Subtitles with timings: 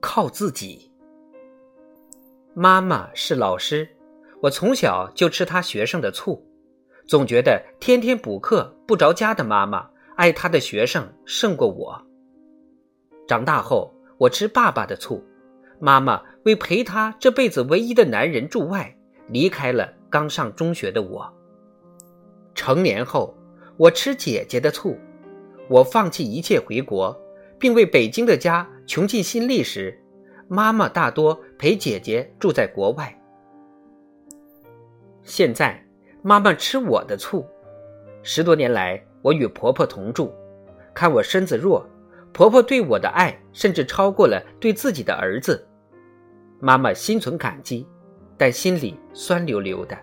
[0.00, 0.90] 靠自己。
[2.54, 3.88] 妈妈是老师，
[4.40, 6.44] 我从小就吃她学生的醋，
[7.06, 12.04] 总觉得天天补课不着家的妈妈爱她的学生胜过我。
[13.28, 15.22] 长大后，我吃爸爸的醋，
[15.78, 18.96] 妈妈为陪她这辈子唯一的男人驻外，
[19.28, 21.32] 离开了刚上中学的我。
[22.54, 23.36] 成年后，
[23.76, 24.96] 我吃姐姐的醋，
[25.68, 27.16] 我放弃一切回国，
[27.58, 29.96] 并为北京的家穷尽心力时。
[30.50, 33.14] 妈妈大多陪姐姐住在国外。
[35.22, 35.84] 现在，
[36.22, 37.46] 妈妈吃我的醋。
[38.22, 40.32] 十多年来，我与婆婆同住，
[40.94, 41.86] 看我身子弱，
[42.32, 45.66] 婆婆对我的爱甚至超过了对自己的儿子。
[46.60, 47.86] 妈妈心存感激，
[48.38, 49.96] 但心里酸溜溜的。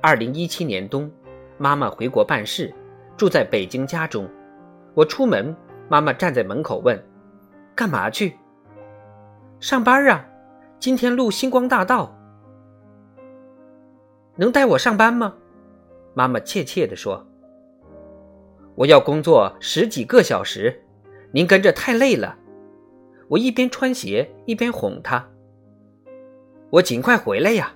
[0.00, 1.10] 二零一七年冬，
[1.62, 2.74] 妈妈回国办事，
[3.18, 4.26] 住在北京家中。
[4.94, 5.54] 我出门，
[5.90, 6.98] 妈妈站在门口问。
[7.74, 8.34] 干嘛去？
[9.60, 10.24] 上班啊！
[10.78, 12.16] 今天录星光大道，
[14.36, 15.34] 能带我上班吗？
[16.14, 17.22] 妈妈怯怯地说
[18.74, 20.82] ：“我要工作十几个小时，
[21.30, 22.38] 您跟着太累了。”
[23.28, 25.28] 我一边穿鞋一边哄她
[26.72, 27.70] ：“我尽快回来呀！”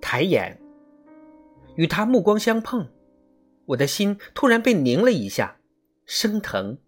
[0.00, 0.58] 抬眼
[1.76, 2.88] 与他目光相碰，
[3.66, 5.56] 我的心突然被拧了一下，
[6.04, 6.78] 生疼。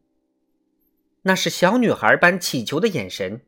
[1.22, 3.40] 那是小女孩般乞求的眼神，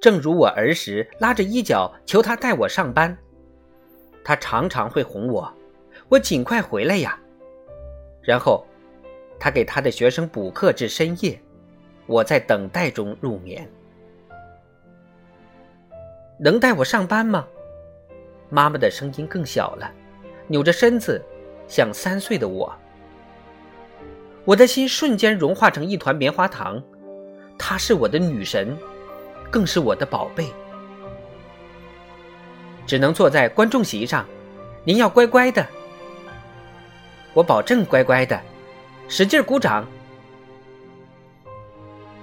[0.00, 3.16] 正如我儿时拉着衣角求他带我上班，
[4.24, 5.52] 他常常会哄我，
[6.08, 7.18] 我尽快回来呀。
[8.22, 8.66] 然后，
[9.38, 11.40] 他给他的学生补课至深夜，
[12.06, 13.70] 我在等待中入眠。
[16.38, 17.46] 能带我上班吗？
[18.50, 19.90] 妈妈的声音更小了，
[20.48, 21.24] 扭着身子，
[21.68, 22.74] 像三岁的我。
[24.44, 26.82] 我的心瞬间融化成一团棉花糖，
[27.56, 28.76] 她是我的女神，
[29.50, 30.52] 更是我的宝贝。
[32.86, 34.26] 只能坐在观众席上，
[34.82, 35.64] 您要乖乖的。
[37.32, 38.40] 我保证乖乖的，
[39.08, 39.86] 使劲鼓掌。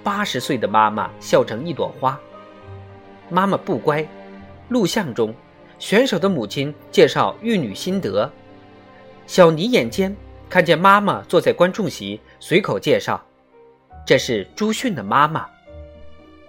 [0.04, 2.20] 八十岁的妈妈笑成一朵花。
[3.30, 4.06] 妈妈不乖。
[4.68, 5.34] 录像中，
[5.78, 8.30] 选手的母亲介绍育女心得。
[9.26, 10.14] 小尼眼尖。
[10.50, 13.22] 看见妈妈坐在观众席，随口介绍
[14.06, 15.46] ：“这是朱迅的妈妈。”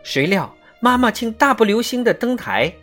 [0.04, 2.74] 谁料妈妈竟大步流星的登台。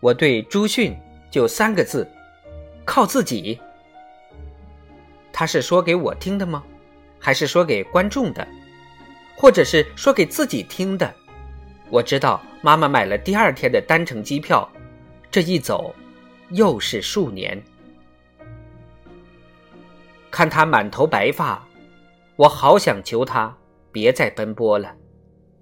[0.00, 0.96] 我对朱迅
[1.30, 2.10] 就三个字：
[2.86, 3.60] 靠自己。
[5.30, 6.64] 他是说给我听的吗？
[7.18, 8.48] 还是说给观众的？
[9.36, 11.14] 或者是说给自己听的？
[11.90, 14.66] 我知道妈妈买了第二天的单程机票，
[15.32, 15.94] 这一走，
[16.50, 17.64] 又是数年。
[20.30, 21.66] 看他满头白发，
[22.36, 23.56] 我好想求他
[23.90, 24.94] 别再奔波了。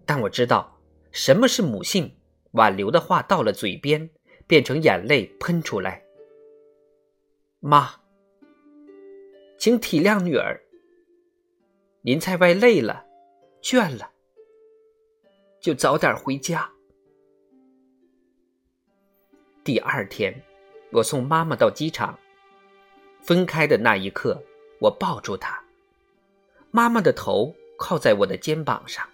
[0.04, 0.76] 但我知道
[1.12, 2.16] 什么是母性，
[2.50, 4.10] 挽留的话到了嘴边，
[4.48, 6.02] 变成眼泪喷出来。
[7.60, 7.92] 妈，
[9.56, 10.60] 请体谅女儿。
[12.02, 13.04] 您在外累了，
[13.62, 14.10] 倦了，
[15.60, 16.68] 就早点回家。
[19.70, 20.34] 第二天，
[20.90, 22.18] 我送妈妈到机场，
[23.22, 24.36] 分开的那一刻。
[24.80, 25.62] 我抱住她，
[26.72, 29.06] 妈妈的头靠在我的肩膀上，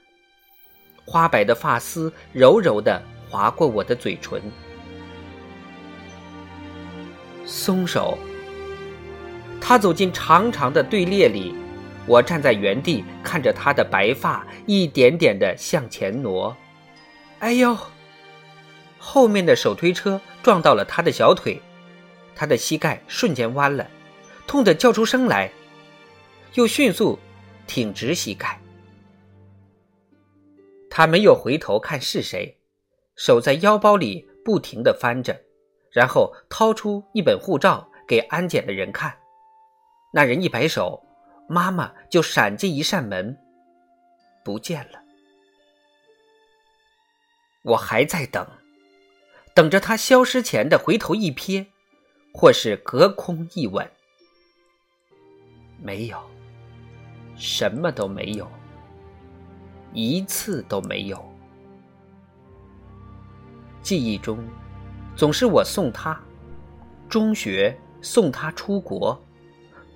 [1.05, 4.41] 花白的发丝柔柔的划过我的嘴唇。
[7.45, 8.17] 松手。
[9.61, 11.55] 他走进长长的队列里，
[12.07, 16.57] 我站在原地看着他的白发一点点的向前挪。
[17.41, 17.77] 哎呦！
[19.17, 21.59] 后面的手推车撞到了他的小腿，
[22.35, 23.89] 他的膝盖瞬间弯了。
[24.47, 25.51] 痛得叫出声来，
[26.53, 27.19] 又迅速
[27.67, 28.61] 挺直膝盖。
[30.91, 32.59] 他没有回头看是谁，
[33.17, 35.35] 手在腰包里不停的翻着，
[35.91, 39.17] 然后掏出一本护照给安检的人看。
[40.13, 41.03] 那人一摆手，
[41.49, 43.35] 妈妈就闪进一扇门，
[44.45, 45.01] 不见了。
[47.63, 48.47] 我还在等，
[49.57, 51.65] 等着他消失前的回头一瞥，
[52.31, 53.91] 或是隔空一吻。
[55.83, 56.19] 没有，
[57.37, 58.47] 什么都没有，
[59.95, 61.25] 一次都没有。
[63.81, 64.39] 记忆中，
[65.17, 66.21] 总是我送他，
[67.09, 69.19] 中学送他出国，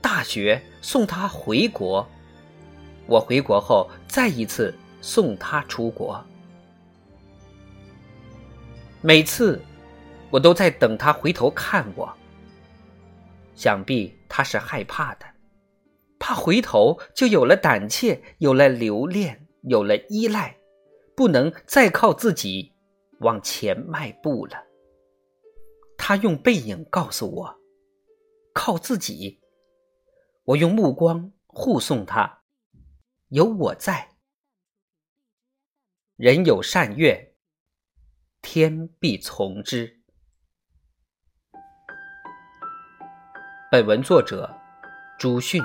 [0.01, 2.09] 大学送他回国，
[3.05, 6.25] 我回国后再一次送他出国。
[9.03, 9.59] 每次，
[10.31, 12.15] 我都在等他回头看我。
[13.55, 15.25] 想必他是害怕的，
[16.19, 20.57] 怕回头就有了胆怯，有了留恋，有了依赖，
[21.17, 22.73] 不能再靠自己
[23.21, 24.65] 往前迈步了。
[25.97, 27.61] 他用背影告诉我
[28.53, 29.41] ：“靠自己。”
[30.45, 32.43] 我用目光护送他
[33.29, 34.11] ：“有我在。”
[36.17, 37.30] 人有善愿，
[38.43, 40.01] 天必从之。
[43.71, 44.57] 本文作者：
[45.19, 45.63] 朱迅。